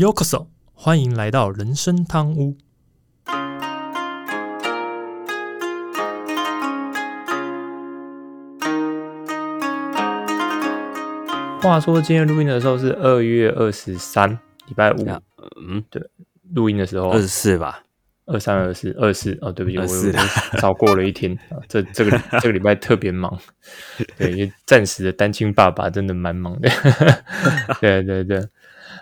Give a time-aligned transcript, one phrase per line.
[0.00, 2.56] Yokoso，欢迎来到人生汤屋。
[11.60, 14.30] 话说今天录音的时候是二月二十三，
[14.68, 15.06] 礼拜五。
[15.60, 16.02] 嗯，对，
[16.54, 17.82] 录音的时候二十四吧，
[18.24, 19.36] 二三、二四、二四。
[19.42, 20.22] 哦，对不起，我24啦
[20.54, 21.34] 我少过了一天。
[21.50, 23.38] 啊这这个 这个礼拜特别忙，
[24.16, 26.70] 对，因为暂时的单亲爸爸真的蛮忙的。
[27.82, 28.40] 对 对对，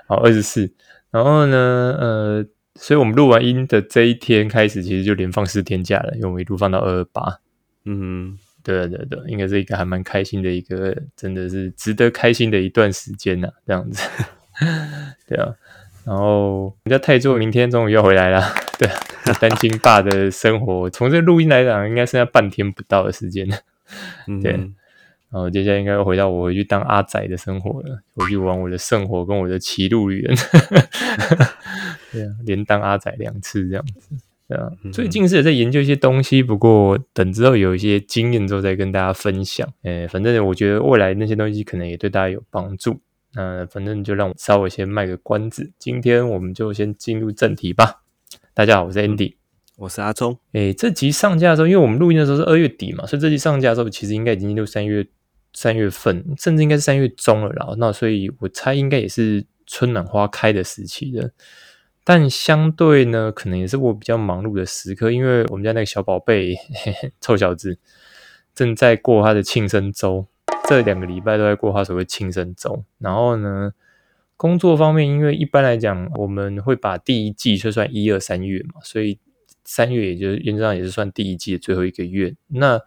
[0.07, 0.73] 好，二十四。
[1.11, 7.41] 然后呢，呃，所以我们录完音的这一天开始，其实就连放四天假了，因为我们一路放到二二八。
[7.84, 14.06] 嗯，对对对，应该是一个还蛮开心的一个，真的是值得开心的一段时间呐、这样子。
[15.27, 15.55] 对啊，
[16.05, 18.43] 然后我们家泰座明天终于要回来了，
[18.79, 23.48] 对啊，单亲爸的生活，从这录音来讲，应该剩下半天不到的时间
[24.43, 24.70] 对
[25.30, 30.34] 然后接下来应该要回到我回去当阿仔的生活了，回去玩我的圣火跟我的骑路旅人。
[32.10, 34.16] 对啊，连当阿仔两次这样子。
[34.48, 39.68] 对啊，最近是有在研究一些东西，不过等之后有一些经验之后再跟大家分享。
[39.82, 42.98] 呃，反正我觉得未来那些东西可能也对大家有帮助。
[43.35, 48.02] 那反正就让我稍微先卖个关子，今天我们就先进入正题吧。
[48.54, 49.35] 大家好，我是 Andy。
[49.76, 55.07] 我是阿忠，诶，这集上架的时候，因为我们录音的时候是二月底嘛，所以这集上架的时候，其实应该已经进入三月
[55.52, 57.74] 三月份，甚至应该是三月中了啦。
[57.79, 61.32] 那所以我猜应该也是春暖花开的时期的。
[62.04, 67.78] 但相对呢，可能也是我比较忙碌的时刻，因为我们家那个小宝贝嘿嘿 臭小子
[68.54, 70.26] 正在过他的庆生周，
[70.69, 72.82] 这两个礼拜都在过他所谓庆生周。
[72.99, 73.72] 然后呢，
[74.38, 79.19] 工作方面，因为一般来讲，我们会把第一季就算一二三月嘛，所以
[79.65, 82.34] 三月也就是原则上也是算第一季的最后一个月。
[82.47, 82.81] 那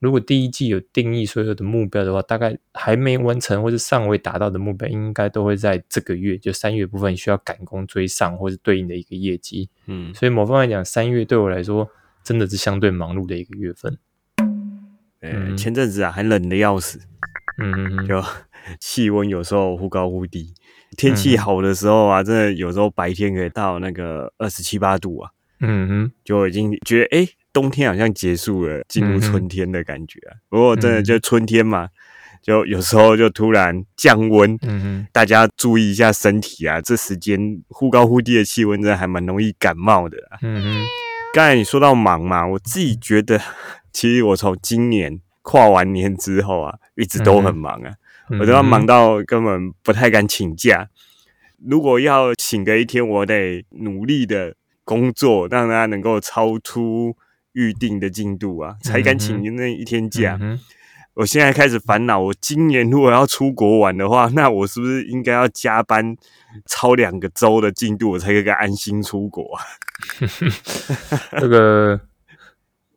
[0.00, 9.68] 如果第一季有定义所有的目标的话，大概还没完成或是尚未达到的目标，应该都会在这个月，就三月部分需要赶工追上，或是对应的一个业绩。
[9.86, 11.88] 嗯，所以某方面来讲，三月对我来说
[12.22, 13.98] 真的是相对忙碌的一个月份。
[15.20, 17.00] 呃，嗯前阵子啊还冷的要死，
[17.58, 18.22] 嗯嗯嗯，就
[18.78, 20.54] 气温有时候忽高忽低，
[20.96, 30.36] 天气好的时候啊，真的有时候白天可以到那个二十七八度啊，嗯哼，就已经觉得诶冬天好像结束了，进入春天的感觉啊。
[30.48, 31.88] 不过真的就春天嘛，
[32.42, 40.38] 就有时候就突然降温，嗯哼，大家注意一下身体啊，这时间忽高忽低的气温，真的还蛮容易感冒的啊。
[40.42, 40.86] 嗯哼，
[41.34, 43.40] 刚才你说到忙嘛，我自己觉得，
[43.92, 47.92] 其实我从今年跨完年之后啊，一直都很忙啊，
[48.30, 50.88] 嗯我都要忙到根本不太敢请假。
[51.66, 54.54] 如果要请个一天，我得努力的
[54.88, 57.14] 工作，让它能够超出
[57.52, 60.40] 预定的进度啊，才敢请那一天假。
[61.12, 66.16] 我现在开始烦恼，我今年如果要出国玩的话， 那我是不是应该要加班
[66.64, 69.60] 超两个周的进度，我才可以安心出国啊？
[71.38, 72.00] 这个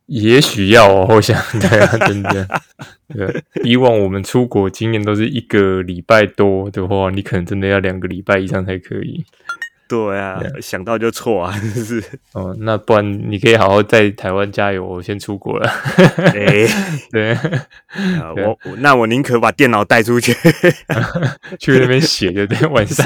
[0.06, 2.48] 也许要哦，我想对啊，真的。
[3.14, 9.26] 对，以往我们出国经验都是一个礼拜多的话，你可能真的要两个礼拜以上才可以。
[9.92, 12.02] 对啊，想到就错啊，真 是。
[12.32, 15.70] 哦，那不然你可以好好在台湾加油，我先出国了。
[16.34, 16.66] 哎、
[17.12, 20.34] 对，啊我我那我宁可把电脑带出去。
[21.60, 23.06] 去那边写就对，晚上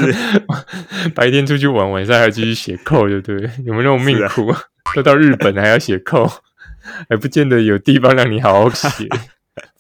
[1.15, 3.35] 白天出去玩，晚上还要继续写扣，就对。
[3.65, 4.53] 有没有那种命苦？
[4.93, 6.29] 都到日本还要写扣，
[7.09, 9.09] 还不见得有地方让你好好写。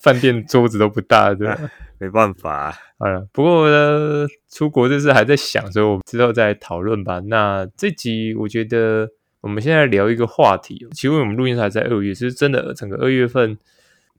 [0.01, 1.59] 饭店桌子都不大，对吧？
[1.97, 7.19] 没办法、啊，好了，不过呢，出国这事还在想，所以我们之后再讨论吧。
[7.27, 9.09] 那这集我觉得
[9.41, 13.57] 我们现在聊一个话题，其实我们录音还在二月，其实真的整个二月份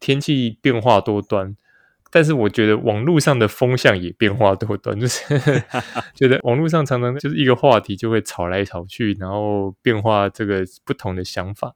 [0.00, 1.54] 天气变化多端，
[2.10, 5.24] 但是我觉得网络上的风向也变化多端，就是
[6.16, 11.74] 觉得网络上常常就是一个话题就会吵来吵去，然后变化这个不同的想法。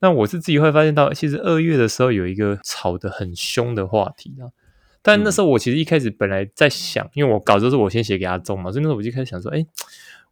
[0.00, 4.48] 那我是自己会发现到，其实二月的时候有一个吵得很凶的话题啊。
[5.02, 9.64] 但那时候我其实一开始本来在想，因为我稿子都是我先写给阿忠嘛，所以那时候我就开始想说，哎，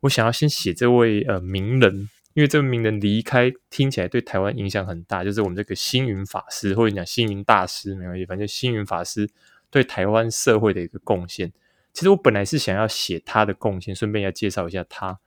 [0.01, 9.29] 我想要先写这位呃名人，因为这位名人离开听起来对台湾影响很大，就是我们这个星云法师或者讲星云大师没关系，反正星云法师
[9.71, 11.53] 对台湾社会的一个贡献。
[11.95, 15.19] 其实我本来是想要写他的贡献，顺便要介绍一下他。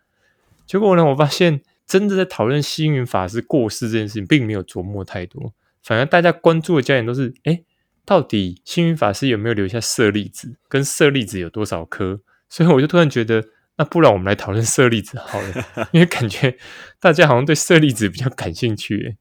[0.66, 5.52] 结果呢，我发现真的在讨论星云法师过世这件事情，并没有琢磨太多，
[5.84, 7.64] 反而大家关注的焦点都是，哎，
[8.12, 12.20] 到底星云法师有没有留下舍利子，跟舍利子有多少颗？
[12.50, 13.42] 所以我就突然觉得，
[13.78, 16.58] 那不然我们来讨论舍利子好了， 因为感觉
[17.00, 19.16] 大家好像对舍利子比较感兴趣。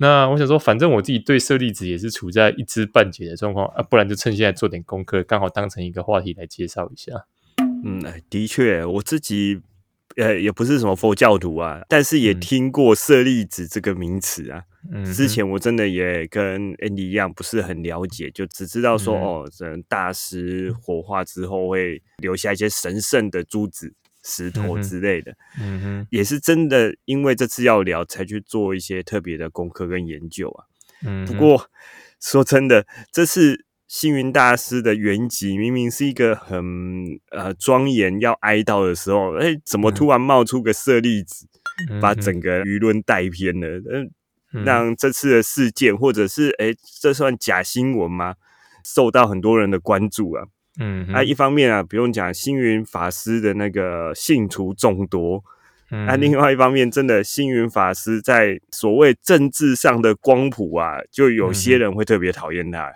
[0.00, 7.12] 那我想说，反正我自己对舍利子也是处在一知半解的状况啊，不然就趁现在做点功课，刚好当成一个话题来介绍一下。
[7.84, 9.60] 嗯，的确，我自己
[10.16, 14.62] 呃也不是什么佛教徒啊，但是也听过舍利子这个名词啊。
[14.92, 23.94] 嗯，之前我真的也跟 Andy 一样，不是很了解，就只知道说哦，这大师火化之后会留下一些神圣的珠子、
[24.24, 25.34] 石头之类的。
[25.58, 30.64] 嗯哼，也是真的，因为这次要聊，才去做一些特别的功课跟研究啊。
[31.02, 31.70] 嗯，不过
[32.20, 33.64] 说真的，这次。
[33.94, 41.46] 星云大师的原籍明明是一个很呃庄严要哀悼的时候，哎，怎么突然冒出个舍利子，
[42.00, 43.80] 把整个舆论带偏了？
[44.52, 48.34] 嗯，让这次的事件或者是哎，这算假新闻吗？
[48.82, 50.42] 受到很多人的关注啊。
[50.80, 55.40] 嗯，啊，一方面啊，不用讲，星云法师的那个信徒众多，
[55.88, 62.90] 那另外一方面，真的星云法师在所谓政治上的光谱啊，就有些人会特别讨厌他。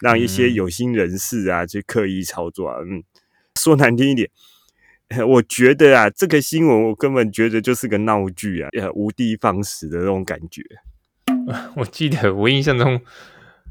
[0.00, 2.78] 让一些有心人士啊，去刻意操作啊。
[2.80, 3.02] 嗯，
[3.60, 4.28] 说难听一点，
[5.28, 10.62] 我觉得啊，这个新闻我根本觉得就是个闹剧啊，无的放矢的那种感觉。
[11.76, 13.00] 我记得我印象中，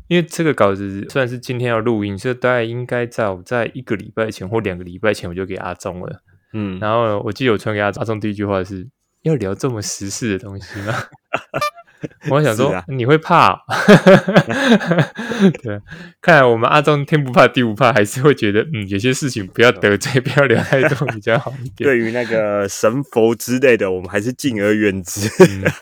[0.07, 6.21] 因为这个稿子虽然是今天要录音，所以大概应该在我在一个礼拜前或两个礼拜前我就给阿忠了。
[6.53, 8.87] 嗯，然后我记得我传给阿阿忠第一句话是
[9.21, 10.93] 要聊这么时事的东西吗？
[12.29, 13.59] 我想说，你会怕？
[15.61, 15.79] 对，
[16.21, 21.89] 看来我们阿忠天不怕地不怕，还是会觉得，嗯，有些事情不要得罪，不要聊太多比较好一点。
[21.89, 25.29] 对于那个神佛之类的，我们还是敬而远之。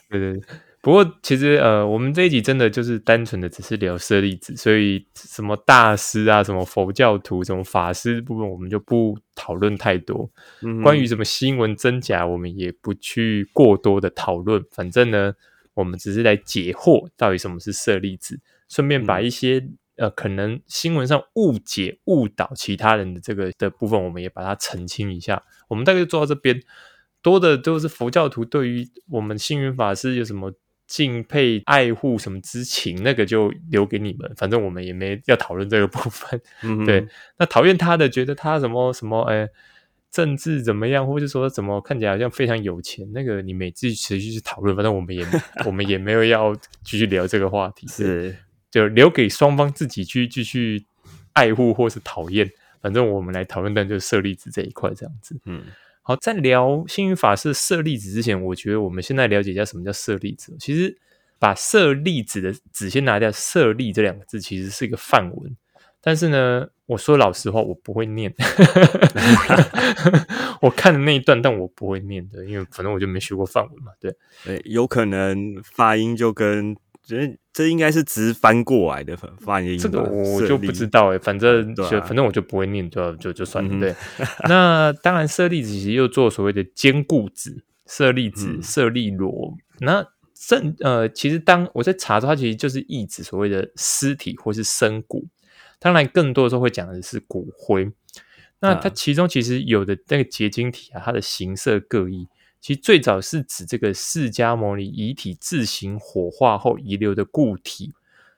[0.10, 0.42] 对对。
[0.80, 10.30] 不过其实呃，我们这一集真的就是单纯的只是聊舍利子，所以什么大师啊，什么佛教徒，什么法师部分，我们就不讨论太多。
[10.84, 14.64] 关于什么新闻真假，我们也不去过多的讨论。
[14.72, 15.34] 反正呢。
[15.78, 19.64] 我们只是来解惑，到底什么是舍利子，顺便把一些
[19.96, 25.44] 呃可能新闻上误解、误导其他人的这个的部分，我们也把它澄清一下。
[25.68, 26.60] 我们大概就做到这边，
[27.22, 30.52] 多的都是佛教徒对于我们星云法师有什么
[30.88, 34.34] 敬佩、爱护什么之情，那个就留给你们。
[34.36, 36.42] 反正我们也没要讨论这个部分。
[36.88, 37.08] 对，
[37.38, 39.48] 那讨厌他的，觉得他什么什么，哎。
[40.12, 43.08] 政治怎么样，或者说怎么看起来好像非常有钱？
[43.14, 45.26] 那个你每次持续去讨论，反正我们也
[45.66, 48.36] 我们也没有要继续聊这个话题，是
[48.72, 50.86] 就留给双方自己去继续
[51.34, 52.50] 爱护或是讨厌。
[52.82, 55.40] 反正我们来讨论，但就是舍利子这一块这样子。
[55.46, 55.64] 嗯，
[56.02, 60.56] 好，在聊幸运法师舍利子之前，我觉得我们现在了解一下什么叫舍利子。
[60.60, 60.98] 其实
[61.40, 65.58] 把舍利子的子先拿掉，舍利这两个字其实是一个范文。
[66.08, 68.34] 但是呢，我说老实话，我不会念。
[70.62, 73.92] 我看的那一段，但我不会念的，因为反正我就没学过范文嘛。
[74.00, 74.16] 对，
[74.46, 76.74] 对，有可能发音就跟
[77.04, 79.78] 这这应该是直翻过来的发音。
[79.78, 83.78] 这个我就不知道哎，反正就反正我就不会念，就就就算了。
[83.78, 83.94] 对，
[84.48, 89.54] 那当然，舍利子其实又做所谓的坚固子、舍利子、舍利罗。
[89.82, 95.26] 那正呃，其实当我在查的时候，它其实就是意指所谓的尸体或是生骨。
[95.80, 97.92] 当然，更多的时候会讲的是骨灰。
[98.60, 102.28] 那它其中其实有的那个结晶体啊，它的形色各异。
[102.60, 107.94] 其实最早是指这个释迦牟尼遗体自行火化后遗留的固体。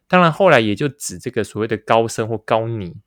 [0.10, 2.98] 当然，后来也就指这个所谓的高僧或高尼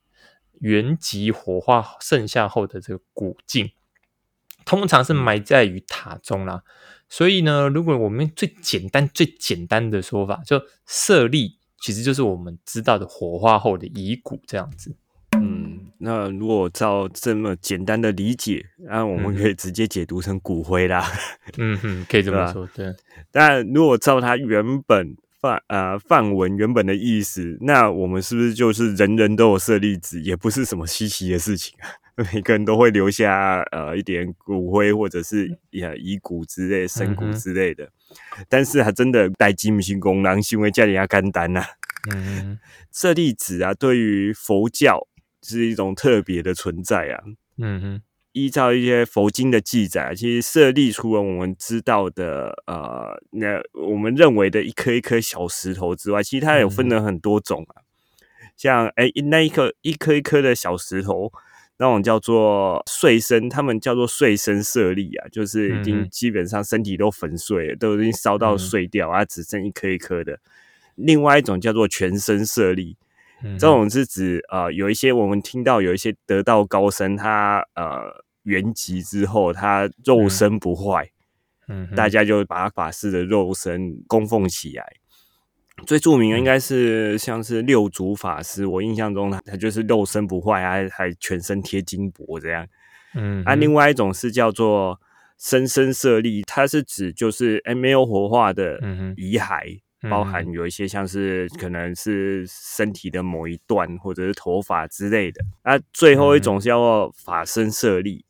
[0.59, 3.71] 原籍火化剩下后的这个骨镜，
[4.65, 6.63] 通常是埋在于塔中啦。
[7.07, 11.59] 所以呢，如果我们最简单、最简单的说法，就舍利。
[11.83, 14.95] 其实就是我们知道的火化后的遗骨这样子。
[15.35, 21.05] 嗯，那如果照这么简单的理解，那我们可以直接解读成骨灰啦。
[21.59, 22.65] 嗯哼，可以这么说。
[22.73, 22.95] 对。
[23.33, 31.89] 但如果照它原本范呃范文原本的意思，那我们是不是就是人人都有舍利子，也不是什么稀奇的事情啊？
[32.31, 37.89] 每个人都会留下呃一点骨灰或者是呀遗骨之类、生骨之类的。
[38.49, 41.63] 但是还真的带金星功能，行为家里要干单呐。
[42.13, 42.59] 嗯，
[42.91, 45.07] 舍利子啊，对于佛教
[45.41, 47.23] 是一种特别的存在啊。
[47.57, 48.01] 嗯哼，
[48.31, 57.83] 依照一些佛经的记载，其实舍利除了我们知道的呃，那我们认为的一颗一颗小石头之外，其实它有分了很多种啊。
[58.57, 61.31] 像哎，那一颗一颗一颗的小石头。
[61.83, 70.39] 那种叫做碎身，他们叫做碎身舍利啊，就是已经基本上身体都粉碎了，都已经烧到碎掉啊，只剩一颗一颗的。
[70.95, 72.95] 另外一种叫做全身舍利，
[73.59, 81.11] 这种是指呃有一些我们听到有一些得道高僧，他呃圆寂之后，他肉身不坏，
[81.67, 84.93] 嗯，大家就把法师的肉身供奉起来。
[85.85, 92.65] 最著名的应该是像是六祖法师，我印象中他他就是肉身不坏，还还全身贴金箔这样。
[93.15, 93.43] 嗯。
[93.43, 94.99] 啊，另外一种是叫做
[95.37, 98.79] 生生舍利，它是指就是哎没有火化的
[99.17, 100.49] 遗骸，包含。
[100.51, 105.43] 有一些像是可能是身体的某一段或者是头发之类的。
[105.65, 108.23] 那最后一种是叫做法身舍利，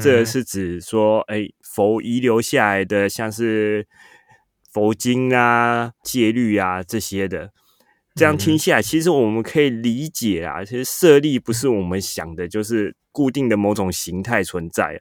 [0.00, 3.86] 这个是指说哎佛遗留下来的像是
[4.72, 7.52] 佛经啊、戒律啊这些的。
[8.14, 15.00] 这样听下来，其实我们可以理解啊，其实舍利不是我们想的，就是固定的某种形态存在。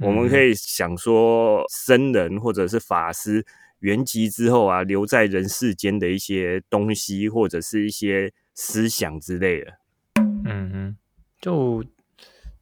[0.00, 3.42] 我们可以想说，僧人或者是法师
[3.78, 9.72] 圆寂之后啊，留在人世间的一些东西，或者是一些思想之类的。
[10.44, 10.96] 嗯哼，
[11.40, 11.82] 就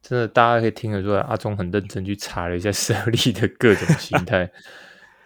[0.01, 4.49] 真的大家可以听得出来，阿忠很认真去查了一下舍利的各种形态。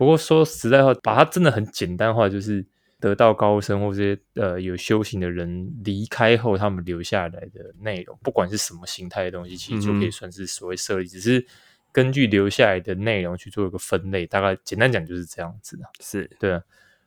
[0.02, 2.66] 不过说实在话，把它真的很简单化，就是。
[3.00, 11.08] 得道高僧或这些呃有修行的人离开后，他们留下来的内容，不管是什么形态的东西，其实就可以算是所谓舍利。
[11.08, 11.44] 只是
[11.92, 15.84] 根据留下来的内容去做一个分类，大概简单讲就是这样子的。
[16.00, 16.62] 是对啊。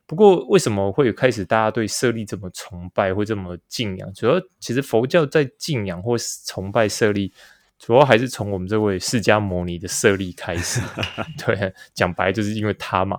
[0.04, 4.12] 不过为什么会开始大家对舍利这么崇拜，会这么敬仰？
[4.14, 7.32] 主要其实佛教在敬仰或崇拜舍利。
[7.78, 10.80] 主要还是从我们这位释迦牟尼的舍利开始，
[11.44, 13.18] 对，讲白就是因为他嘛，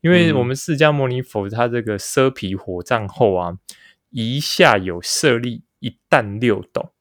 [0.00, 3.58] 因为我们释迦牟尼佛他这个奢皮火葬后啊，
[4.10, 6.92] 一下有舍利一担六斗，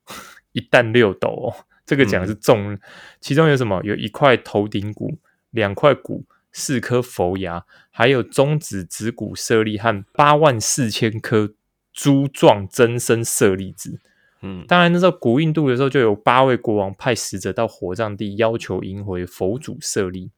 [0.51, 2.77] 一担六斗哦，这个讲的是重，
[3.21, 3.81] 其中有什么？
[3.83, 5.19] 有一块头顶骨，
[5.51, 11.53] 两块骨，四颗佛牙，还有中指指骨舍利和八万四千颗
[11.93, 14.01] 珠状增生舍利子。
[14.45, 20.29] 嗯，当然，那时候古印度的时候，就有八位国王派使者到火葬地，要求迎回佛祖舍利。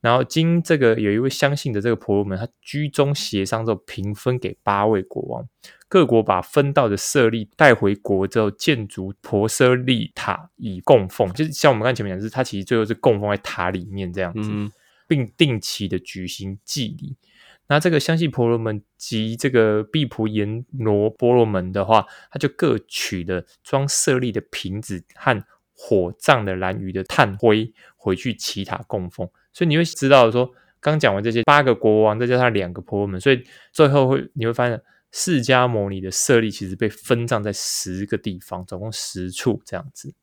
[0.00, 5.48] 然后经这个有一位相信的这个婆罗门，他居中协商之后，平分给八位国王。
[5.88, 11.32] 各国把分到的舍利带回国之后，建筑婆舍利塔以供奉。
[11.32, 14.50] 就是像我们刚前面讲，是它其实最后是供奉在塔里面这样子，
[15.08, 17.16] 并定期的举行祭礼。
[17.68, 25.44] 那这个相信婆罗门及这个毗婆阎罗婆罗门的话，他就各取了装舍利的瓶子和
[25.74, 29.28] 火葬的蓝鱼的炭灰回去祈塔供奉。
[29.52, 33.42] 所以你会知道说，刚讲完这些八个国王，再加上两个婆罗门，所以
[33.72, 34.80] 最后会你会发现，
[35.10, 40.14] 释迦牟尼的舍利其实被分葬在十个地方，总共十处这样子。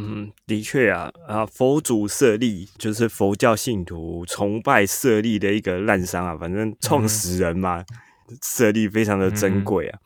[0.00, 6.36] 嗯，的确啊，啊，佛祖舍利就是佛教信徒崇拜舍利的一个滥觞啊。
[6.36, 7.84] 反正创始人嘛，
[8.40, 9.98] 舍利非常的珍贵啊。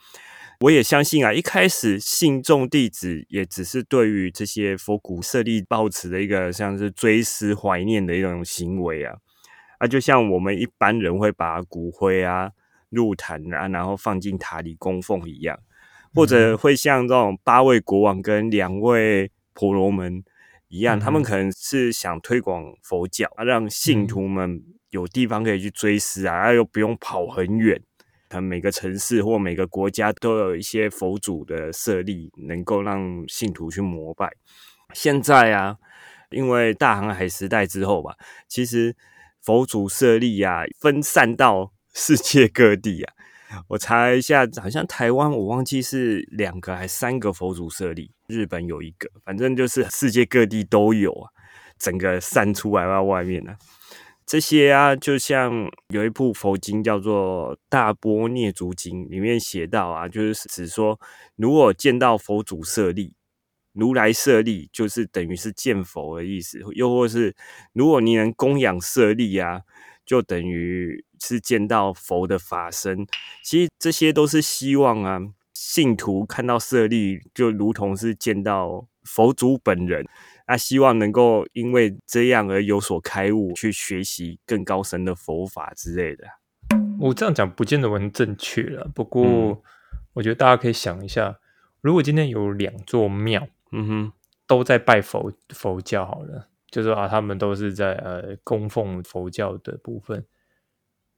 [0.60, 9.16] 我也相信啊，一开始信众弟子也只是对于这些佛骨舍利抱持的一个像是追思怀念的一种行为啊。
[9.76, 12.50] 啊，就像我们一般人会把骨灰啊
[12.88, 15.58] 入坛啊，然后放进塔里供奉一样，
[16.14, 19.30] 或者会像这种八位国王跟两位。
[19.54, 20.22] 婆罗门
[20.68, 27.82] 一样，他们可能是想推广佛教，让信徒们有地方可以去追思啊，又不用跑很远。
[28.28, 34.32] 可能每个城市或每个国家都有一些佛祖的设立，能够让信徒去膜拜。
[34.94, 35.76] 现在啊，
[36.30, 38.16] 因为大航海时代之后吧，
[38.48, 38.96] 其实
[39.42, 43.12] 佛祖设立啊分散到世界各地啊。
[43.68, 51.30] 我查一下，好像台湾我忘记是两个还三个佛祖舍利，日本有一个，反正就是世界各地都有啊，
[51.78, 53.54] 整个散出来到外面呢。
[54.24, 60.98] 这些啊，就像有一部佛经叫做《大波涅足经》，里面写到啊，就是指说，
[61.36, 63.14] 如果见到佛祖舍利，
[63.72, 67.34] 如来舍利，就是等于是见佛的意思；又或是
[67.72, 69.62] 如果你能供养舍利啊。
[70.04, 73.06] 就等于是见到佛的法身，
[73.44, 75.20] 其实这些都是希望啊，
[75.64, 80.04] 信徒看到舍利就如同是见到佛祖本人，
[80.46, 86.26] 啊，希望能够因为这样而有所开悟，去学习更高深的佛法之类的。
[86.98, 89.62] 我这样讲不见得很正确了，不过
[90.14, 91.38] 我觉得大家可以想一下，
[91.80, 94.12] 如果今天有两座庙，嗯哼，
[94.48, 96.48] 都在拜佛佛教好了。
[96.72, 100.26] 就是啊，他们都是在呃供奉佛教的部分，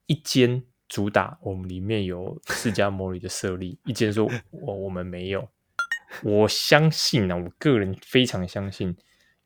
[0.07, 5.49] 一间主打我们里面有释迦牟尼的舍利，一间说我我们没有。
[6.23, 8.97] 我相信呢，我个人非常相信，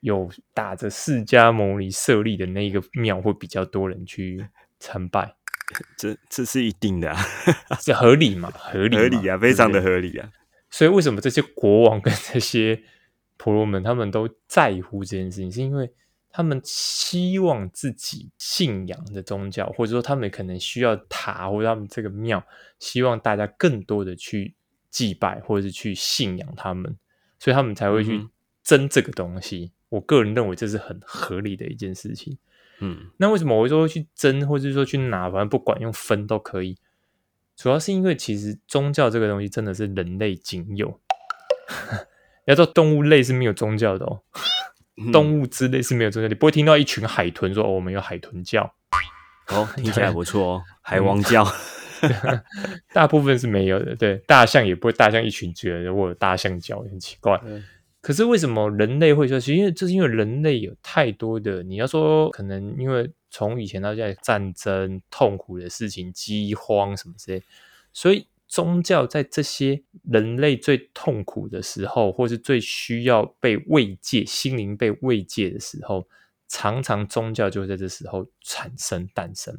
[0.00, 4.44] 有打着释迦牟尼舍利的那个庙会比较多人去
[4.78, 5.34] 参拜，
[5.96, 7.14] 这这是一定的，
[7.80, 8.50] 是合理嘛？
[8.54, 10.30] 合理合理啊，非常的合理啊。
[10.70, 12.82] 所以为什么这些国王跟这些？
[13.40, 15.88] 婆罗门他们都在乎这件事情，是因为
[16.30, 22.42] 他们期望自己信仰的宗教，或者说他们可能需要塔或者他们这个庙，
[22.78, 24.54] 希望大家更多的去
[24.90, 26.96] 祭拜或者是去信仰他们，
[27.38, 28.28] 所以他们才会去
[28.62, 29.72] 争这个东西。
[29.88, 32.38] 我个人认为这是很合理的一件事情。
[32.80, 36.76] 嗯那为什么我会说去争，或者是说去拿，反正不管用分都可以？
[37.56, 41.00] 主要是因为其实宗教这个东西真的是人类仅有。
[42.46, 44.40] 要说动物类是没有宗教的哦，嗯
[45.12, 48.72] 动物之类是没有宗教，你不会听到一群海豚说哦，我们有海豚叫，
[49.48, 51.46] 哦， 听起来不错哦，海王教。
[52.94, 53.96] 大部分是没有的。
[53.96, 57.40] 对，大象也不会，大象一群觉得我有大象叫，很奇怪。
[57.44, 57.64] 嗯
[58.00, 59.40] 可是为什么人类会说？
[59.40, 67.42] 其实因为这是因为人类有太多的，你要说可能因为从以前到现在战争、痛苦的事情、饥荒什么之类，
[67.92, 76.08] 所以宗教在这些人类最痛苦的时候，或是最需要被慰藉、心灵被慰藉的时候，
[76.48, 79.56] 常常宗教就会在这时候产生诞生。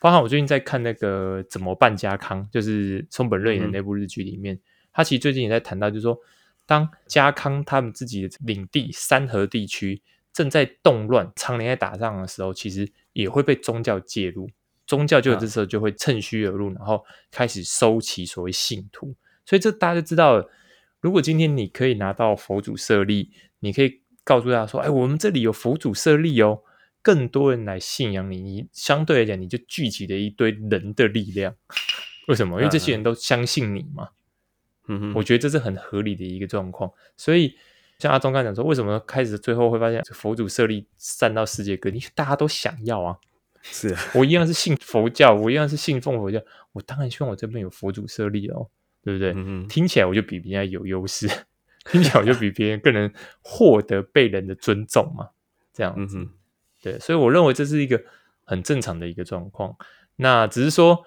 [0.00, 4.58] 包含我最近在看那个《怎么办家康》，就是松本润演的那部日剧里面，
[4.92, 6.18] 他其实最近也在谈到，就是说，
[6.66, 10.02] 当家康他们自己的领地山河地区
[10.32, 14.48] 正在动乱、常年在打仗的时候，其实也会被宗教介入，
[14.86, 19.14] 宗教就有这时候就会趁虚而入，然后开始收起所谓信徒。
[19.46, 20.50] 所以这大家就知道了，
[21.00, 26.62] 如果今天你可以拿到佛祖舍利，你可以告诉大家说：“哎，我们这里有佛祖舍利哦。”
[27.02, 31.54] 更多人来信仰你，你相对来讲，你就聚集了一堆人的力量。
[32.28, 32.58] 为什么？
[32.58, 34.08] 因为这些人都相信你嘛。
[34.88, 36.90] 嗯哼，我觉得这是很合理的一个状况。
[37.18, 37.54] 所以，
[37.98, 43.18] 像阿忠刚才讲说，为什么开始最后会发现佛祖舍利散到世界各地，大家都想要啊。
[43.64, 46.40] 是啊， 我一样是信佛教，我一样是信奉佛教，
[46.72, 48.68] 我当然希望我这边有佛祖设立哦，
[49.02, 49.32] 对不对？
[49.68, 51.26] 听起来我就比别人有优势，
[51.90, 55.30] 听起来我就比别人更能获得被人的尊重嘛，
[55.72, 56.28] 这样子。
[56.82, 58.02] 对，所以我认为这是一个
[58.44, 59.74] 很正常的一个状况。
[60.16, 61.02] 那只是说，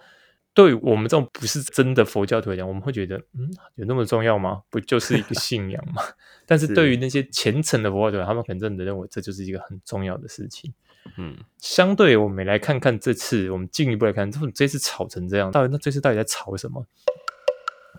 [0.56, 4.64] 对我们这种不是真的佛教徒来讲，我们会觉得，嗯，有那么重要吗？
[4.72, 6.02] 不就是一个信仰吗？
[6.48, 10.74] 但是是对于那些虔诚的佛教徒，他们可能真的认为这就是一个很重要的事情。
[11.18, 16.86] 嗯相对，我们来看看这次，我们进一步来看，这这次吵成这样，到底那这次到底在吵什么？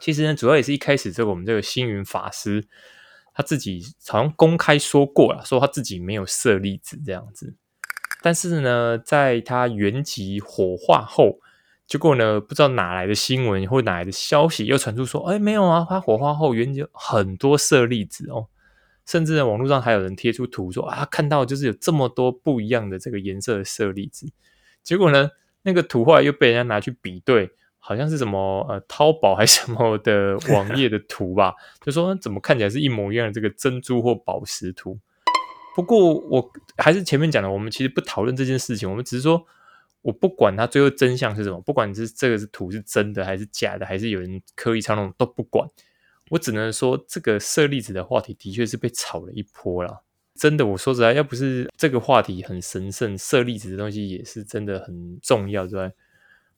[0.00, 2.68] 其实呢，主要也是一开始这个我们这个星云法师
[3.34, 7.56] 他自己好像公开说过了，说他自己没有舍利子这样子。
[8.22, 11.38] 但是呢，在他原籍火化后，
[11.86, 18.48] 结果呢，不知道哪来的新闻或哪来的消息又传出说，哎，没有啊，他火化后原籍很多舍利子哦，
[19.08, 24.30] 甚至呢，网络上还有人贴出图说啊，看到就是有这么多不一样的这个颜色的色粒子。
[24.82, 25.30] 结果呢，
[25.62, 34.98] 那个图后来又被人家拿去比对，好像是什么呃淘宝还是什么的网页的图吧，就说怎么看起来是一模一样的这个珍珠或宝石图。
[35.74, 39.42] 不过我还是前面讲的，我们其实不讨论这件事情，我们只是说，
[40.02, 45.66] 我不管它最后真相是什么，不管是这个是图是真的还是假的，还是有人刻意操弄，都不管。
[46.30, 50.00] 我只能说，这个舍利子的话题的确是被炒了一波啦。
[50.34, 55.92] 真的，我说实在，要不是这个话题很神圣，舍利子的东西也是真的很重要，对吧？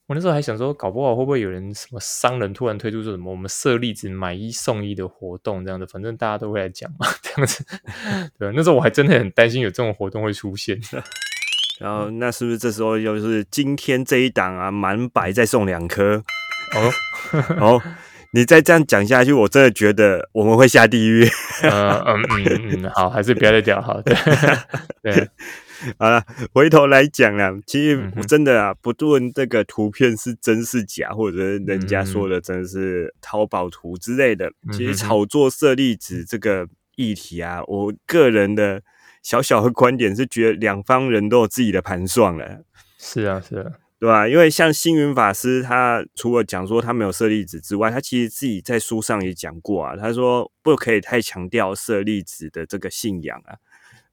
[0.07, 7.65] 我那时候还想说，搞不好会不会有人什么商人突然推出说什么我们舍利子买一送一的活动这样的，反正大家都会来讲嘛， 这样子。
[8.37, 10.79] 对吧，那时候我还真的很担心有这种活动会出现。
[11.79, 16.23] 然后那是不是这时候又是今天这一档啊，满百再送两颗？
[16.75, 16.93] 哦，
[17.59, 17.83] 哦，
[18.33, 21.29] 你再这样讲下去，我真的觉得我们会下地狱。
[21.63, 24.01] 呃嗯嗯嗯，好，还是不要再讲好。
[24.03, 24.15] 对
[25.03, 25.29] 对，
[25.99, 36.67] 好了，回头来讲啦，其实嗯哼真的啊，不论这个图片是真是假，或者人家说的真的是淘宝图之类的，其实炒作舍利子这个
[36.97, 38.83] 议题啊，我个人的
[39.23, 42.63] 小小的观点是觉得两方人都有自己的盘算了。
[42.99, 44.27] 是啊是啊，对吧？
[44.27, 49.95] 因为像星云法师，他除了讲说他没有舍利子之外，他其实自己在书上也讲过啊。
[49.95, 53.57] 他说不可以太强调舍利子的这个信仰啊。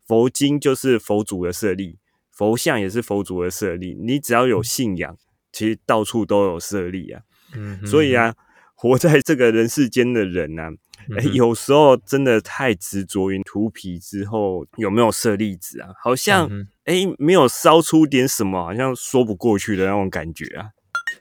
[0.06, 1.98] 佛经就是佛祖的舍利，
[2.30, 3.96] 佛像也是佛祖的舍利。
[3.98, 5.18] 你只要有信仰，
[5.54, 7.22] 其实到处都有舍利啊。
[7.56, 8.36] 嗯，所以啊，
[8.76, 10.70] 活在这个人世间的人啊，
[11.10, 20.70] 嗯哼，诶有时候真的太执着于图皮之后有没有舍利子啊，好像嗯哼诶没有烧出点什么，好像说不过去的那种感觉啊。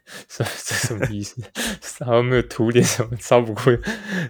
[0.29, 1.35] 这这什么意思？
[2.05, 3.77] 好像没有涂点什么烧不过，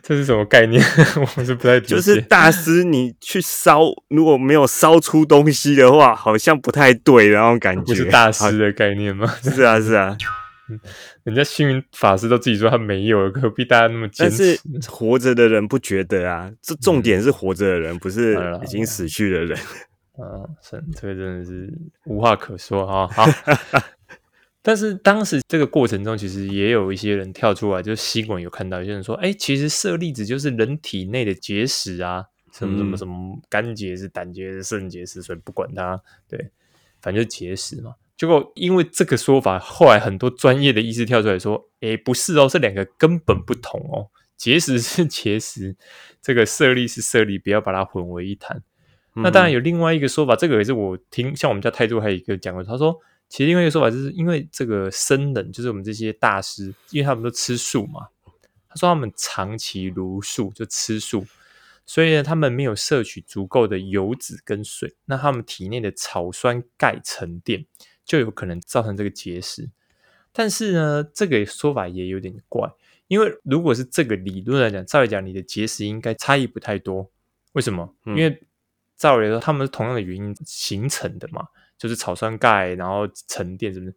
[0.02, 0.82] 这是什么概念？
[1.36, 1.94] 我是不太理解。
[1.94, 7.82] 就是大师，你去烧，如果没有烧出东西的话，好像不太对的那种感觉。
[7.82, 9.26] 不是大师的概念吗？
[9.42, 10.16] 是啊，是啊。
[11.24, 14.62] 人家星云法师都自己说他没有，何必大家那么坚但是持？
[14.90, 19.58] 活着的人不觉得啊，这重点是活着的人，不是已经死去的人。
[20.16, 21.72] 啊，是这个真的是
[22.04, 23.06] 无话可说啊。
[23.08, 23.26] 好，
[24.62, 36.50] 但是当时这个过程中，其实也有一些人跳出来，就是新闻有看到，有些人说，哎，其实舍利子就是人体内的结石啊，什么什么嗯什么肝结石、胆结石、肾结石，所以不管它，对，
[37.02, 37.94] 反正就结石嘛。
[38.16, 45.76] 结果因为这个说法，后来很多专业的医师跳出来说：“诶，不是哦，这两个根本不同哦，结石是结石，
[46.22, 48.62] 这个舍利是舍利，不要把它混为一谈。”
[49.18, 52.94] 那当然有另外一个说法，这个也是我听，像我们家态度还有一个讲过，他说，
[53.30, 58.08] 其实另外一个说法就是因为这个僧人，就是我们这些大师，因为他们都吃素嘛，
[58.68, 61.26] 他说他们长期如素，就吃素，
[61.86, 67.64] 所以呢，他们没有摄取足够的油脂跟水，那他们体内的草酸钙沉淀，
[68.06, 69.68] 就有可能造成这个结石。
[70.32, 72.70] 但是呢，这个说法也有点怪，
[73.08, 77.10] 因为如果是这个理论来讲，照理讲你的结石应该差异不太多。
[77.52, 77.94] 为什么？
[78.04, 78.42] 嗯因为
[78.96, 83.94] 照理说他们是同样的原因形成的嘛，就是草酸钙，然后沉淀，是不是？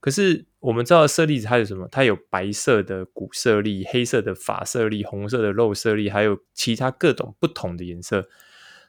[0.00, 1.86] 可是我们知道色粒子它有什么？
[1.90, 8.26] 它有白色的骨色粒、黑色的发色粒、红色的肉色粒，还有其他各种不同的颜色。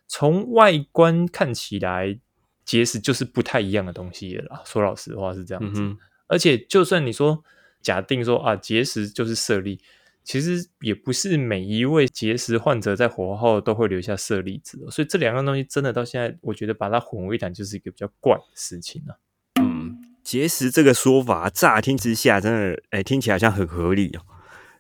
[0.08, 2.17] 从外观看起来，
[2.65, 4.62] 结石就是不太一样的东西了啦。
[4.65, 5.82] 说老实话是这样子。
[5.82, 5.97] 嗯
[6.28, 7.43] 而且，就算你说
[7.82, 9.82] 假定说啊，结石就是舍利，
[10.24, 19.19] 其实也不是每一位结石患者在火化后都会留下舍利子、哦，所以这两样东西真的到现在，我觉得把它混为一谈就是一个比较怪的事情啊。
[19.62, 24.21] 嗯，结石这个说法，乍听之下真的，哎、听起来好像很合理哦。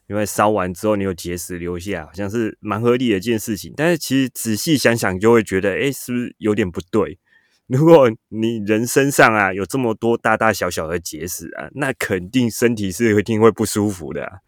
[0.07, 3.73] 因为烧完之后你有结石留下，好像是蛮合理的一件事情。
[3.75, 7.19] 但是其实仔细想想，就会觉得，哎、是不是有点不对？
[7.71, 14.39] 如果你人身上啊有这么多大大小小的结石啊，那肯定身体是一定会不舒服的啊。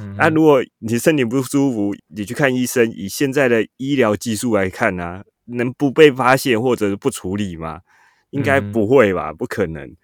[0.00, 7.82] 嗯啊，如果你身体不舒服，你去看医生，以现在的医疗技术来看啊，能不被发现或者是不处理吗？
[8.30, 9.32] 应该嗯不会吧？
[9.32, 9.94] 不可能。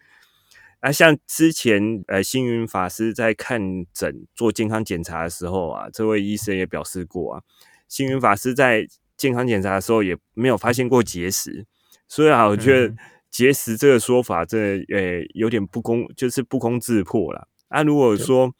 [0.78, 3.60] 啊，像之前呃，星云法师在看
[3.92, 7.42] 诊做健康检查的时候啊，这位医生也表示过啊，
[7.88, 11.66] 星云法师在健康检查的时候也没有发现过结石，
[12.14, 12.96] 所以啊，我觉得嗯
[13.30, 17.46] 结石这个说法真的呃有点不公，就是不攻自破啦。
[17.68, 18.52] 啊，如果说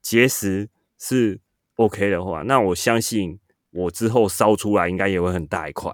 [0.00, 1.40] 节食是
[1.74, 3.40] OK 的话，那我相信
[3.72, 5.90] 我之后烧出来应该也会很大一块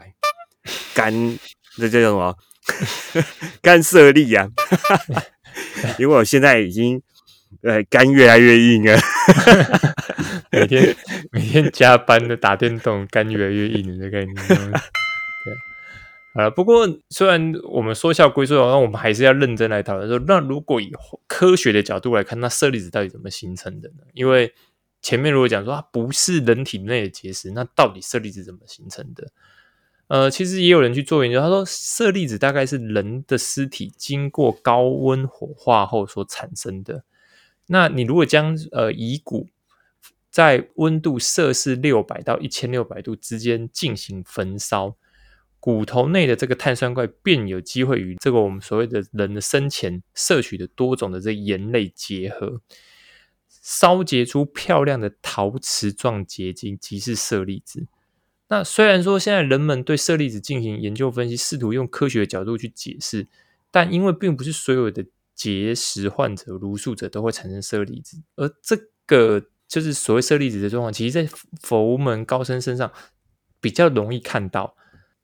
[0.95, 1.11] 干，
[1.79, 2.37] 这叫什么？
[3.63, 4.51] 干涉力啊！
[5.99, 7.01] 因为我现在已经
[7.63, 8.99] 呃肝越来越硬了。
[10.53, 10.95] 每天
[11.33, 14.37] 每天加班的打电动，肝越来越硬的概念。
[16.37, 16.51] 好了。
[16.51, 20.93] 不过虽然我们说笑归说笑，那我们还是要认真来讨论说，那如果以
[21.27, 24.05] 科学的角度来看，那舍利子到底怎么形成的呢？
[24.13, 24.55] 因为
[25.01, 29.29] 前面如果讲说它不是人体内的结石，那到底舍利子怎么形成的？
[30.09, 37.03] 呃，其实也有人去做研究，他说舍利子大概是人的尸体经过高温火化后所产生的。
[37.67, 39.49] 那你如果将呃遗骨
[40.31, 44.95] 在温度摄氏六百到一千六百度之间进行焚烧，
[45.67, 52.61] 骨头内的这个碳酸钙便有机会与这个我们所谓的人的生前摄取的多种的这个盐类结合，
[53.51, 57.89] 烧结出漂亮的陶瓷状结晶，即是色粒子。
[58.47, 63.27] 那虽然说现在人们对色粒子进行研究分析，试图用科学的角度去解释，
[63.73, 71.29] 但因为并不是所有的结石患者、如素者都会产生色粒子，而这个就是所谓色粒子的状况，其实在
[71.61, 72.93] 佛门高僧身上
[73.61, 74.77] 比较容易看到，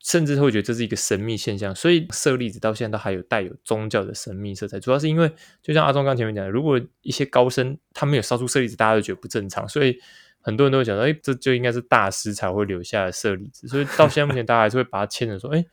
[0.02, 1.74] 甚至会觉得这是一个神秘现象。
[1.74, 9.98] 所以舍利子到现在都还有带有宗教的神秘色彩，主要是因为就像阿忠刚前面讲的，如果一些高僧他没有烧出舍利子，大家都觉得不正常，所以。
[10.44, 15.64] 很多人都会讲说，哎、这就应该是大师才会留下的舍利子，所以到现在目前，大家还是会把它牵着说，哎、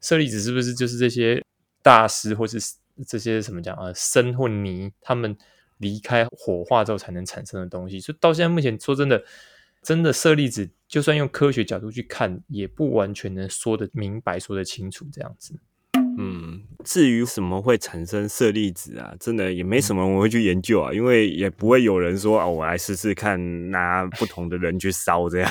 [0.00, 1.40] 舍利子是不是就是这些
[1.80, 2.58] 大师或是
[3.06, 5.36] 这些什么讲啊僧或尼他们
[5.78, 8.00] 离开火化之后才能产生的东西？
[8.00, 9.22] 所以到现在目前，说真的，
[9.86, 15.54] 真的舍利子，就算用科学角度去看，也不完全能说得明白、说得清楚这样子。
[16.18, 25.48] 嗯，至于什么会产生舍利子啊，真的也没什么我会去研究啊，因为也不会有人说啊，我来试试看，拿不同的人去烧这样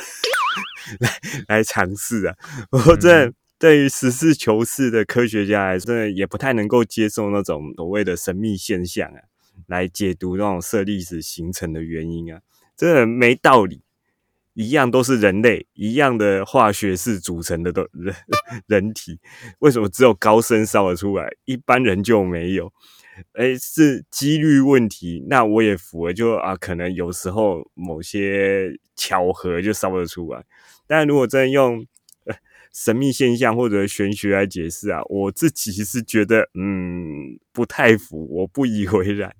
[0.99, 1.09] 来
[1.47, 2.35] 来尝试啊。
[2.69, 9.21] 不过这对于实事求是的科学家来说，真的也不太能够接受那种所谓的神秘现象啊，
[9.67, 12.41] 来解读那种舍利子形成的原因啊，
[12.75, 13.84] 真的没道理。
[14.55, 18.15] 一样都是人类，一样的化学式组成的都人
[18.67, 19.19] 人体，
[19.59, 22.73] 为什么只有高僧烧得出来，一般人就没有？
[23.33, 25.23] 哎，是几率问题。
[25.29, 30.43] 那我也服了，就啊，可能有时候某些巧合就烧得出来。
[30.87, 31.85] 但如果真用、
[32.75, 39.33] 神秘现象或者玄学来解释啊，我自己是觉得嗯不太符，我不以为然。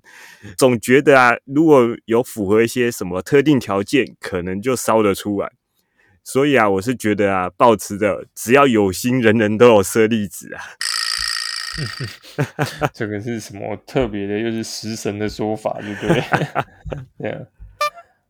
[0.56, 5.52] 总觉得啊，如果有符合一些什么特定条件，可能就烧得出来。
[6.24, 10.62] 所以啊，我是觉得啊，保持着只要有心，人人都有舍利子啊。
[12.94, 14.38] 这个是什么特别的？
[14.38, 16.22] 又是食神的说法，对不对？
[17.20, 17.44] 对啊。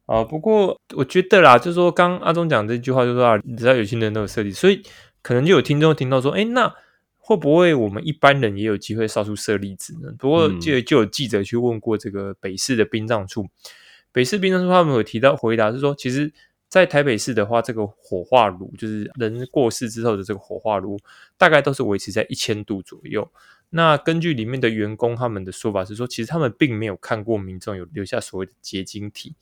[0.07, 4.83] 啊，不过我觉得啦，就是说，刚阿忠讲这句话，就是说，只要有心人都有舍利，所以
[5.21, 6.75] 可能就有听众听到说，哎，那
[7.19, 10.13] 会不会我们一般人也有机会烧出舍利子呢？
[10.19, 13.47] 不过，就就有记者去问过这个北市的殡葬处，
[14.13, 16.33] 北市殡葬处他们有提到回答是说，其实。
[16.69, 20.99] 在台北市的话，这个火化炉就是人过世之后的这个火化炉，
[21.39, 23.27] 大概都是维持在一千度左右。
[23.71, 29.37] 那根据里面的员工他们的说法是说，其实他们并没有看过民众有留下所谓的结晶体，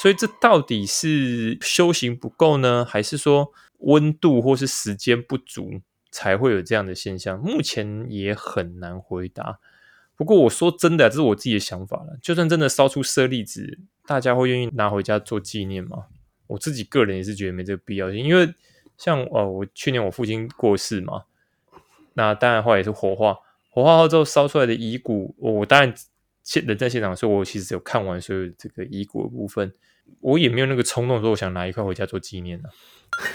[0.00, 5.80] 所以这到底是修行不够呢，还是说温度或是时间不足
[6.10, 7.38] 才会有这样的现象？
[7.38, 9.58] 目前也很难回答。
[10.16, 12.18] 不过我说真的，这是我自己的想法了。
[12.22, 16.06] 就算真的烧出舍利子，大家会愿意拿回家做纪念吗？
[16.46, 18.54] 我自己个人也是觉得没这个必要性，因为
[18.96, 21.24] 像哦，我去年我父亲过世嘛，
[22.12, 23.38] 那当然话也是火化，
[23.70, 25.94] 火化后之后烧出来的遗骨，我当然
[26.44, 29.74] 现人在现场，所以我其实有看完所有这个遗骨的部分，
[30.20, 32.68] 我也没有那个冲动说我想拿一块回家做纪念呢。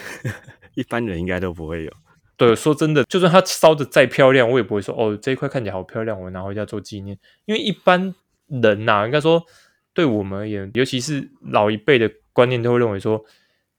[0.72, 1.92] 一般人应该都不会有。
[2.38, 8.14] 对，说真的，就算它烧的再漂亮，我也不会说哦这一块看起来好漂亮，我拿回家做纪念，因为一般
[8.46, 9.44] 人呐，应该说
[9.92, 12.10] 对我们而言，尤其是老一辈的。
[12.32, 13.22] 观念都会认为说，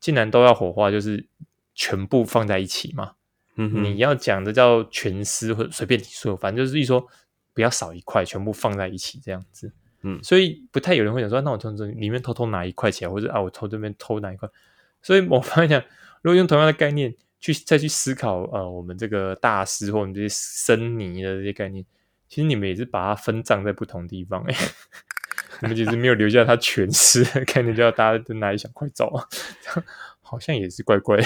[0.01, 1.25] 既然都要火化，就是
[1.73, 3.13] 全部放在一起嘛。
[3.55, 7.07] 嗯，你要讲的叫全尸或者随便你说，反正就是一说
[7.53, 9.71] 不要少一块，全部放在一起这样子。
[10.03, 14.49] 嗯，所以不太有人会想说，那我从这里面偷偷拿一块钱，或者啊，我从这边偷拿一块。
[15.01, 15.85] 所以我发现，
[16.21, 21.85] 如果用同样的概念去再去思考，呃，我们这个大师或我们这些生泥的这些概念，
[22.27, 24.43] 其实你们也是把它分葬在不同地方。
[24.43, 24.55] 哎。
[25.61, 29.27] 你们其实没有留下他全尸，概念就要大家都拿一小块走啊，
[30.31, 31.25] 好像也是怪怪的，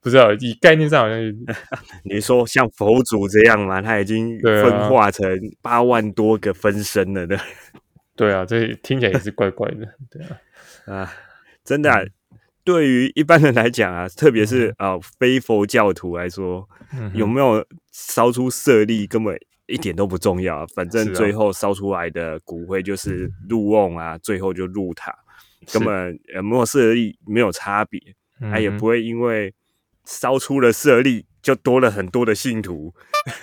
[0.00, 1.18] 不知道以概念上好像
[2.04, 5.28] 你说像佛祖这样嘛，他已经分化成
[5.60, 7.36] 八万多个分身了的，
[8.14, 10.38] 对啊，这听起来也是怪怪的，对啊，
[10.86, 11.12] 啊，
[11.64, 12.08] 真的，
[12.62, 16.68] 对于一般人来讲啊，特别是啊非佛教徒来说，
[17.14, 19.36] 有没有烧出舍利根本。
[19.70, 25.14] 一点都不重要，反正最后烧出来的骨灰就是入瓮啊，最后就入塔，
[25.70, 28.00] 根本呃没有舍利没有差别，
[28.40, 29.54] 他也不会因为
[30.04, 32.94] 烧出了舍利就多了很多的信徒，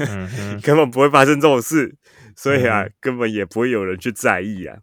[0.64, 1.96] 根本不会发生这种事，
[2.36, 4.78] 所以啊，根本也不会有人去在意啊。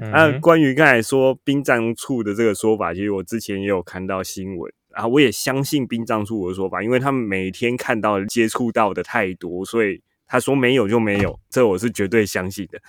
[0.00, 10.02] 那关于刚才说殡葬处的这个说法，其实我之前也有看到新闻啊，我也相信殡葬处的说法，因为他们每天看到接触到的太多，所以。
[10.24, 12.80] 他说没有就没有，这我是绝对相信的。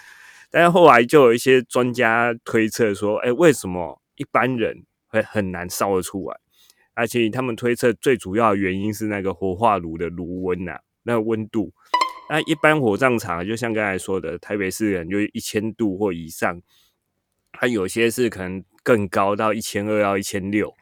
[0.49, 6.38] 但是后来就有一些专家推测说，哎，为什么一般人会很难烧得出来？
[6.93, 11.73] 而且他们推测最主要的原因是那个火化炉的炉温呐，那个温度。
[12.29, 16.62] 那一般火葬场就像刚才说的，台北市人就一千度或以上，
[17.51, 20.73] 它有些是可能更高到一千二到一千六。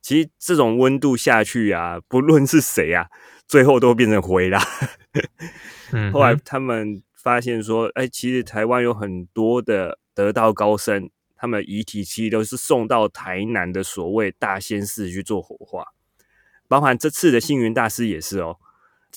[0.00, 3.08] 其实这种温度下去啊，不论是谁啊，
[3.46, 4.60] 最后都变成灰啦。
[6.12, 15.86] 后来他们发现说，哎，其实台湾有很多的得道高僧，他们遗体其实都是送到台南的所谓大仙寺去做火化，
[16.66, 18.56] 包含这次的星云大师也是哦。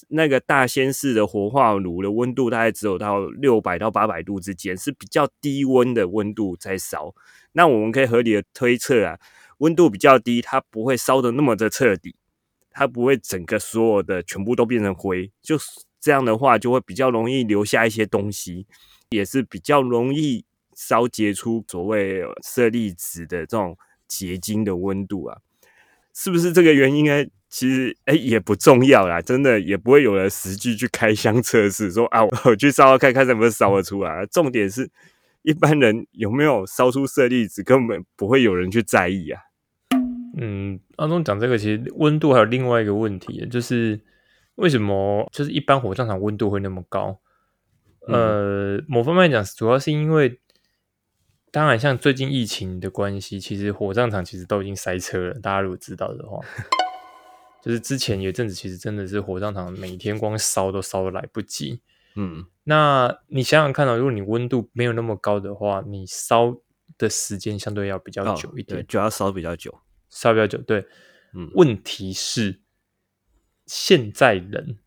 [0.09, 7.13] 那个大仙寺的火化炉的温度大概只有到六百到八百度之间，是比较低温的温度在烧。
[7.53, 9.19] 那我们可以合理的推测啊，
[9.57, 12.15] 温度比较低，它不会烧的那么的彻底，
[12.69, 15.57] 它不会整个所有的全部都变成灰，就。
[16.01, 18.65] 这样的话，就会比较容易留下一些东西，
[19.09, 20.45] 也是比较容易
[20.79, 25.37] 烧结出所谓色粒子的这种结晶的温度啊，
[26.13, 27.25] 是不是这个原因呢？
[27.49, 34.25] 其实哎也不重要啦，真的也不会有人实际去开箱测试，说啊我去烧看看能不能烧得出来。
[34.27, 34.89] 重点是
[35.41, 39.41] 一般人有没有烧出色粒子，根本不会有人去在意啊。
[40.37, 43.99] 嗯，阿忠讲这个，其实温度还有另外一个问题，就是。
[44.55, 47.17] 为什么就是一般火葬场温度会那么高？
[48.05, 50.37] 呃，某方面讲，主要是因为，
[51.51, 55.33] 当然像最近疫情的关系，其实火葬场其实都已经塞车了。
[55.39, 56.39] 大家如果知道的话，
[57.63, 61.81] 就是之前有一阵子，其实真的是火葬场每天光烧都烧的来不及。
[62.15, 66.55] 嗯，那你想想看到，如果你温度没有那么高的话，你烧
[66.97, 70.57] 的时间相对要比较久一点，就要烧比较久，烧比较久。
[70.59, 70.85] 对，
[71.33, 72.61] 嗯，问题是。
[73.71, 74.79] 现在人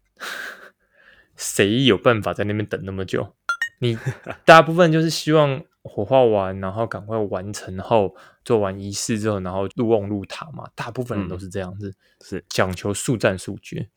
[1.36, 3.36] 谁有办法在那边等那么久？
[3.78, 3.96] 你
[4.44, 8.14] 大部分就是希望火化完，然后赶快完成后
[8.44, 10.64] 做完仪式之后，然后入瓮入塔嘛。
[10.74, 13.88] 大部分人都是这样子，是讲求速战速决，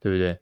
[0.00, 0.38] 对不对？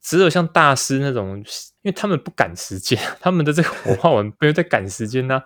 [0.00, 1.44] 只有像大师那种，因
[1.82, 5.42] 为他们不赶时间，他们的这个火化完没有在赶时间呢、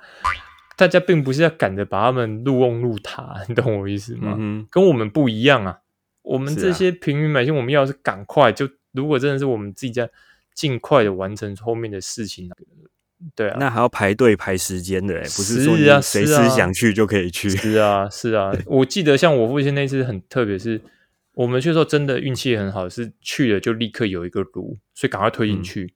[0.77, 4.37] 大家并不是要赶着把他们入瓮入塔，你懂我意思吗？
[4.38, 5.81] 嗯，跟我们不一样啊。
[6.23, 10.11] 我们这些平民百姓，我们要是赶快，就如果真的是我们自己在
[10.55, 12.51] 尽快的完成后面的事情，
[13.35, 17.48] 对啊，那还要排队排时间的、欸，不是说是啊你随时想去就可以去。
[17.50, 20.81] 是啊，是啊， 我记得像我父亲那次很特别，是
[21.35, 25.94] 我们去的时候真的运气很好，是去了就立刻有一个炉，所以赶快推进去。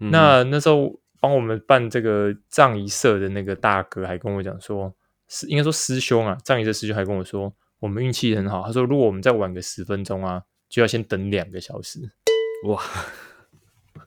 [0.00, 4.94] 嗯那那时候帮我们办这个葬仪社的那个大哥还跟我讲说，
[5.28, 8.62] 是应该说师兄啊，葬仪社师兄还跟我说，我们运气很好。
[8.62, 11.98] 他说，如果我们再晚个十分钟啊，就要先等两个小时，
[12.68, 12.80] 哇，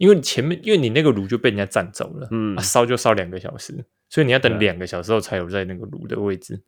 [0.01, 6.59] 因为你前面因为你那个炉就被人家占走了，嗯啊，烧就烧两个小时，所以你要等两个小时后才有在那个炉的位置，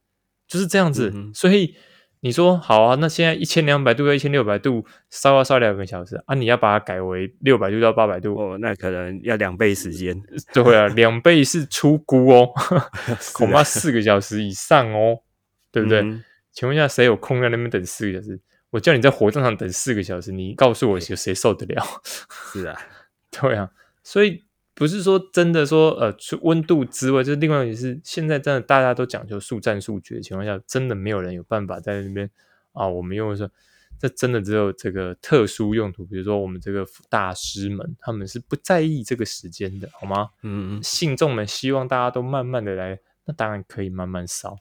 [0.47, 1.11] 就是这样子。
[1.15, 1.75] 嗯所以
[2.19, 10.21] 你说好啊，那现在一千两百度到一千六百度烧要烧两个小时啊，你要把它改为六百度到八百度，哦，那可能要两倍时间，
[10.53, 12.51] 对啊，两倍是出估哦，
[13.33, 15.19] 恐怕四个小时以上哦，
[15.71, 16.01] 对不对？
[16.01, 18.39] 嗯请问一下，谁有空在那边等四个小时？
[18.69, 21.83] 我叫你在火葬场等四个小时，你告诉我有 谁受得了？
[22.53, 22.79] 是啊，
[23.41, 23.71] 对啊，
[24.03, 24.43] 所以
[24.75, 32.29] 不是说真的说呃，除温度之外，就是另外也是现在真的大家都讲究速战速决的情况下，真的没有人有办法在那边
[32.71, 33.49] 啊，我们用说
[33.99, 40.29] 这真的只有这个特殊用途，比如说我们这个大师们，他们是不在意这个时间的，好吗？
[40.41, 44.57] 嗯，信众们希望大家都慢慢的来，那当然可以慢慢烧，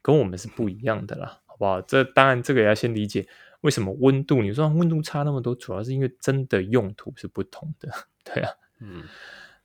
[0.00, 1.80] 跟我们是不一样的啦，好不好？
[1.82, 3.26] 这当然这个也要先理解
[3.62, 7.90] 为什么温度，你说温度差那么多，主要是因为真的用途是不同的，
[8.24, 8.50] 对啊。
[8.80, 9.02] 嗯，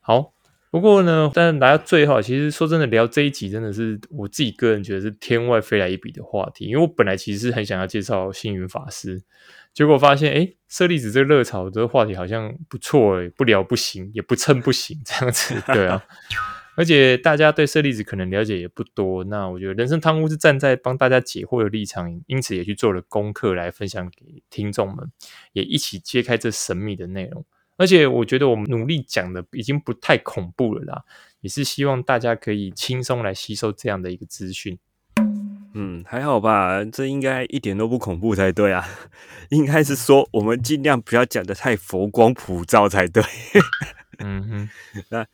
[0.00, 0.32] 好，
[0.70, 9.22] 不过呢，但来到最后，其实说真的，聊这一集真的是我自己个人觉得是天外飞来一笔的话题，因为我本来其实是很想要介绍星云法师，
[9.74, 16.02] 结果发现，哎，舍利子这个热潮这个话题好像不错诶，不聊不行，也不蹭不行，这样子，对啊。
[16.74, 25.10] 而且大家对舍利子可能了解也不多，那我觉得人生汤屋是站在帮大家解惑的立场，因此也去做了功课来分享给听众们，
[25.52, 27.44] 也一起揭开这神秘的内容。
[27.76, 31.02] 而且我觉得我们努力讲的已经不太恐怖了啦，
[31.40, 34.78] 也是希望大家可以轻松来吸收这样的一个资讯。
[35.74, 38.86] 嗯，还好吧，这应该一点都不恐怖才对啊。
[39.48, 43.22] 应该是说我们尽量不要讲的太佛光普照才对。
[44.18, 44.68] 嗯哼，
[45.10, 45.26] 那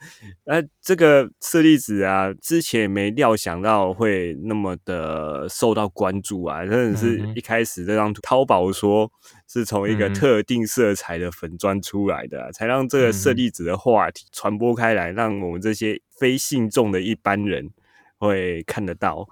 [0.44, 9.10] 那这个舍利子啊，之前也没料想到会那么的受到关注啊，真的是一开始这张图，淘宝说
[9.48, 17.70] 是从一个特定色彩的粉砖出来的啊、才让这个舍利子的话题传播开来，让我们这些非信众的一般人
[18.18, 19.28] 会看得到。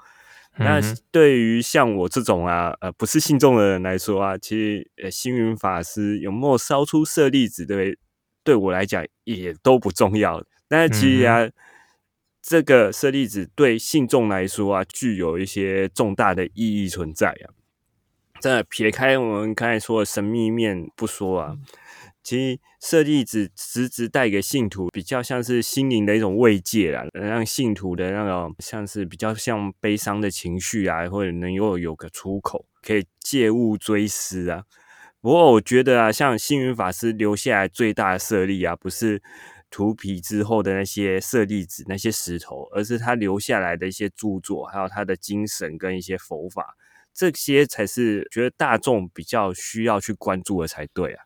[0.58, 0.80] 那
[1.10, 7.98] 对于像我这种啊，呃，不是信众的人来说啊，其实呃，星云法师有没有烧出舍利子，对
[8.46, 10.42] 对我来讲也都不重要。
[10.68, 11.50] 但是其实啊，
[12.40, 17.50] 这个舍利子对信众来说啊，具有一些重大的意义存在啊。
[18.40, 21.56] 真的撇开我们刚才说的神秘面不说啊，
[22.22, 34.62] 其实舍利子实质带给信徒比较像是心灵的一种慰藉啦，让信徒的那种像是比较像悲伤的情绪啊，或者能够有个出口，可以借物追思啊。
[35.26, 39.20] 不过我觉得啊，像星云法师留下来最大的舍利啊，不是
[39.68, 46.76] 涂皮之后的那些舍利子、那些石头，而是他留下来的一些著作，还有他的精神跟一些佛法，
[47.12, 51.24] 这些才是觉得大众比较需要去关注的才对啊。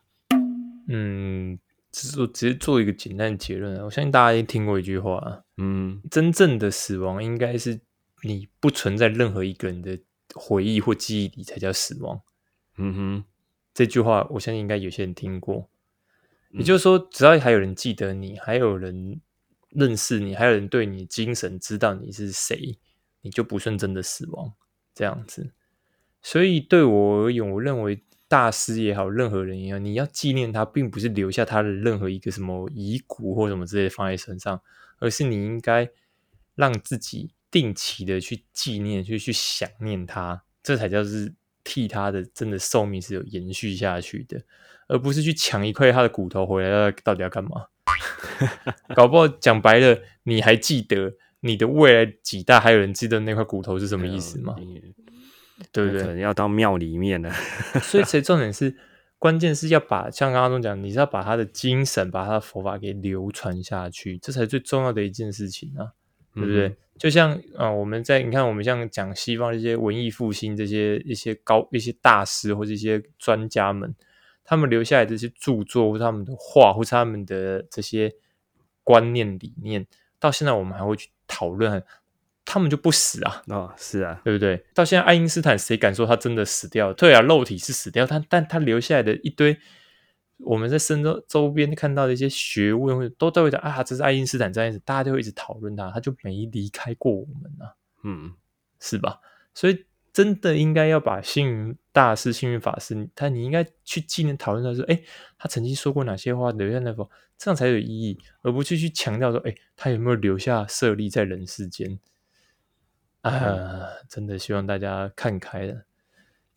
[0.87, 1.59] 嗯，
[1.91, 3.85] 只是直接做一个简单的结论啊。
[3.85, 7.79] 我相信大家听过一句话啊，嗯真正的死亡应该是
[8.23, 9.99] 你不存在任何一个人的
[10.33, 12.19] 回忆或记忆里才叫死亡。
[12.77, 13.23] 嗯哼，
[13.81, 15.67] 这句话我相信应该有些人听过。
[16.51, 19.19] 也嗯就是说，只要还有人记得你，还有人
[19.69, 22.77] 认识你，还有人对你精神知道你是谁，
[23.21, 24.53] 你就不算真的死亡。
[24.93, 25.51] 这样子，
[26.21, 34.61] 所以对我而言，我认为大师也好，任何人也好，你要纪念他，并不是留下他的任何一个什么遗骨或什么之类的放在身上，
[34.99, 35.89] 而是你应该
[36.53, 41.33] 让自己定期的去纪念，去去想念他，这才叫是
[41.63, 44.41] 替他的真的寿命是有延续下去的。
[44.87, 47.67] 而不是去抢一块他的骨头回来，到底要干嘛？
[48.93, 54.55] 搞不好讲白了，你还记得你的未来几代还有人记得那块骨头是什么意思吗？
[54.59, 54.93] 嗯
[55.71, 56.01] 对不对？
[56.01, 57.31] 可能要到庙里面了。
[57.83, 58.75] 所以，其实重点是，
[59.19, 65.93] 关键是要把像刚刚中讲，你是要把他的精神、把他的佛法给流传下去，这才是最重要的一件事情啊。
[66.35, 66.75] 对不对？
[66.97, 73.95] 就像啊、呃我们在你看，我们像讲西方这些文艺复兴这些一些高一些大师或者一些专家们，
[74.43, 78.13] 他们留下来这些著作或者他们的画或者他们的这些
[78.83, 79.87] 观念理念，
[80.19, 81.83] 到现在我们还会去讨论，
[82.45, 84.63] 他们就不死啊，哦，是啊，对不对？
[84.75, 86.93] 到现在，爱因斯坦谁敢说他真的死掉？
[86.93, 89.57] 对啊，肉体是死掉，但但他留下来的一堆
[90.43, 98.33] 我们在深州周边看到的一些学问，都都会讲啊，这是爱因斯坦这样子，大家就会一直讨论他，他就没离开过我们啊，嗯，
[98.79, 99.19] 是吧？
[99.53, 105.01] 所以真的应该要把幸运大师、幸运法师，他你应该去纪念讨论他说，哎，
[105.37, 111.99] 他曾经说过哪些话，留下那否，这样才有意义，而不去去强调说，哎，他有没有留下舍利在人世间？
[113.21, 115.85] 啊，真的希望大家看开了。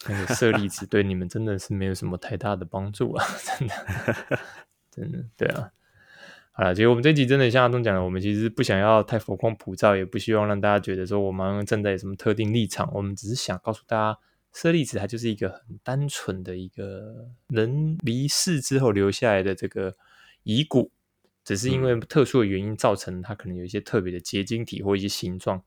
[0.09, 3.25] 那个舍利子对你们真的是没有什么太大的帮助啊，
[3.59, 3.75] 真的，
[4.91, 5.71] 真的，对啊。
[6.57, 14.19] 好了，其实我们这集真的像阿东讲的，我们其实不想要太佛光普照，也不希望让大家觉得说我们站在什么特定立场，我们只是想告诉大家，
[14.53, 19.97] 舍利子它就是一个很单纯的一个人离世之后留下来的这个
[20.45, 20.93] 遗骨，
[21.45, 25.61] 只是因为特殊的原因造成它可能有一些特别的结晶体或一些形状，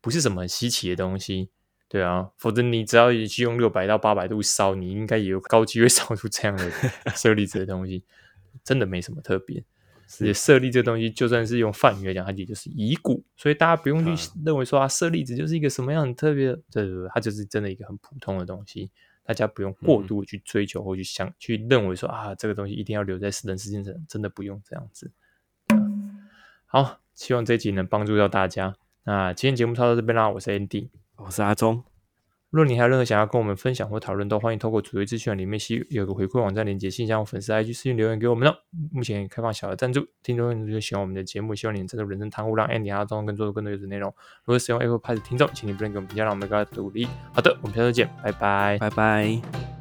[0.00, 1.50] 不是什么很稀奇的东西。
[1.92, 6.70] 对啊，否则你只要去用六百到八百度烧，你应该也有高机会 烧出这样的
[7.16, 8.04] 舍利子的东西，
[8.62, 9.64] 真的没什么特别。
[10.20, 18.88] 而且舍利这东西，就算是用梵语来讲，它也就是遗骨，所以大家不用去认为说啊，舍利子就是一个什么样很特别的，对对对，它就是真的一个很普通的东西，
[19.24, 25.10] 大家不用过度的去追求或去想、去认为说啊，这个东西一定要留在人世间上，真的不用这样子。
[26.66, 28.76] 好，希望这一集能帮助到大家。
[29.04, 30.88] 那今天节目差不多到这边啦，我是 Andy。
[31.24, 31.82] 我是阿忠，
[32.50, 38.54] 若你还有任何想要跟我们分享或讨论，都欢迎透过主页资讯栏里面西有个回馈网站连接信箱或粉丝 IG 私信留言给我们哦。
[38.90, 44.12] 目前开放小额赞助，听众朋友喜欢我们的节目，希望你能赞助人生汤屋，让 Andy 阿忠更做更多优质内容。
[44.44, 47.06] 如果使用 Apple Podcast 的听众，请你不能给我们评价，让我们更加努力。
[47.32, 48.78] 好的，我们下次见，拜拜。
[48.78, 49.79] 拜拜。